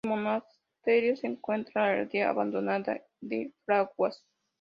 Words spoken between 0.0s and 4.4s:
En Monasterio se encuentra la aldea abandonada de Fraguas.